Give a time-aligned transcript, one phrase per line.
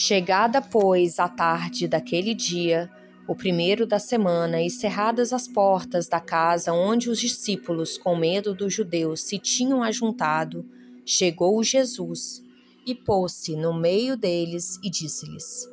[0.00, 2.88] Chegada, pois, a tarde daquele dia,
[3.26, 8.54] o primeiro da semana, e cerradas as portas da casa onde os discípulos, com medo
[8.54, 10.64] dos judeus, se tinham ajuntado,
[11.04, 12.40] chegou Jesus
[12.86, 15.68] e pôs-se no meio deles e disse-lhes: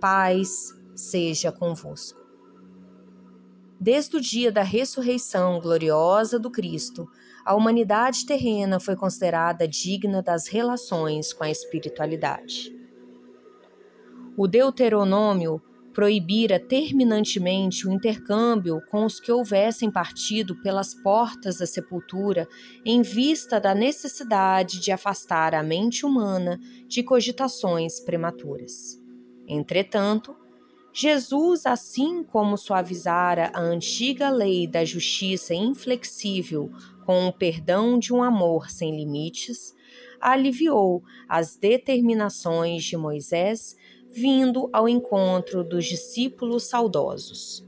[0.00, 2.18] Paz seja convosco.
[3.80, 7.06] Desde o dia da ressurreição gloriosa do Cristo,
[7.44, 12.79] a humanidade terrena foi considerada digna das relações com a espiritualidade.
[14.36, 15.60] O Deuteronômio
[15.92, 22.48] proibira terminantemente o intercâmbio com os que houvessem partido pelas portas da sepultura
[22.84, 29.00] em vista da necessidade de afastar a mente humana de cogitações prematuras.
[29.46, 30.36] Entretanto,
[30.92, 36.70] Jesus, assim como suavizara a antiga lei da justiça inflexível
[37.04, 39.74] com o perdão de um amor sem limites,
[40.20, 43.76] aliviou as determinações de Moisés
[44.12, 47.66] vindo ao encontro dos discípulos saudosos.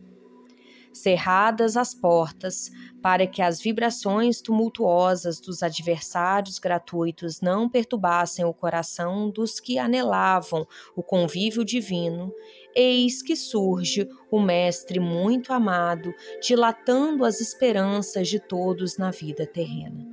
[0.93, 9.31] Cerradas as portas, para que as vibrações tumultuosas dos adversários gratuitos não perturbassem o coração
[9.31, 12.33] dos que anelavam o convívio divino,
[12.75, 20.12] eis que surge o Mestre muito amado, dilatando as esperanças de todos na vida terrena.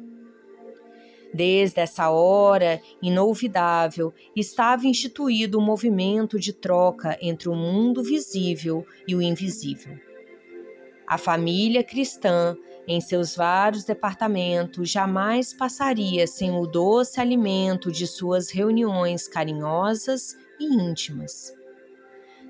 [1.34, 8.86] Desde essa hora inolvidável estava instituído o um movimento de troca entre o mundo visível
[9.08, 9.96] e o invisível.
[11.08, 12.56] A família cristã,
[12.88, 20.66] em seus vários departamentos, jamais passaria sem o doce alimento de suas reuniões carinhosas e
[20.66, 21.59] íntimas.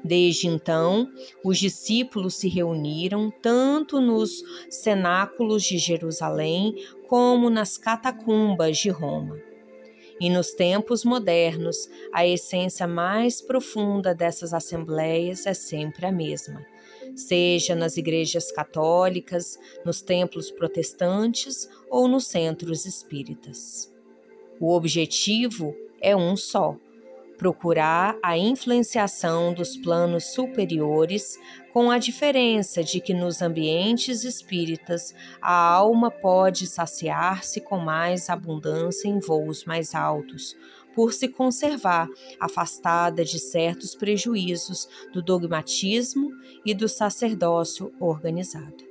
[0.03, 1.11] Desde então,
[1.43, 6.75] os discípulos se reuniram tanto nos cenáculos de Jerusalém
[7.07, 9.37] como nas catacumbas de Roma.
[10.21, 16.65] E nos tempos modernos, a essência mais profunda dessas assembleias é sempre a mesma,
[17.15, 23.93] seja nas igrejas católicas, nos templos protestantes ou nos centros espíritas.
[24.59, 26.75] O objetivo é um só:
[27.39, 31.39] procurar a influenciação dos planos superiores,
[31.71, 39.07] com a diferença de que nos ambientes espíritas a alma pode saciar-se com mais abundância
[39.07, 40.53] em voos mais altos,
[40.93, 42.09] por se conservar
[42.41, 46.31] afastada de certos prejuízos do dogmatismo
[46.65, 48.88] e do sacerdócio organizado.